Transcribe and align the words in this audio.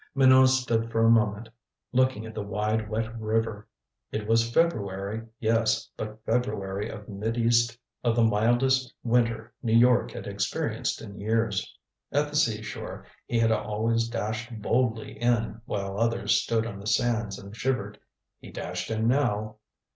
Minot 0.15 0.49
stood 0.49 0.89
for 0.91 1.03
a 1.05 1.11
moment 1.11 1.47
looking 1.91 2.25
at 2.25 2.33
the 2.33 2.41
wide 2.41 2.89
wet 2.89 3.19
river. 3.21 3.67
It 4.11 4.25
was 4.25 4.49
February, 4.51 5.27
yes, 5.39 5.91
but 5.95 6.25
February 6.25 6.89
of 6.89 7.05
the 7.05 8.23
mildest 8.23 8.93
winter 9.03 9.53
New 9.61 9.77
York 9.77 10.09
had 10.09 10.25
experienced 10.25 11.03
in 11.03 11.19
years. 11.19 11.77
At 12.11 12.29
the 12.29 12.35
seashore 12.35 13.05
he 13.27 13.37
had 13.37 13.51
always 13.51 14.07
dashed 14.09 14.51
boldly 14.59 15.19
in 15.21 15.61
while 15.65 15.99
others 15.99 16.41
stood 16.41 16.65
on 16.65 16.79
the 16.79 16.87
sands 16.87 17.37
and 17.37 17.55
shivered. 17.55 17.99
He 18.39 18.49
dashed 18.49 18.89
in 18.89 19.07
now. 19.07 19.57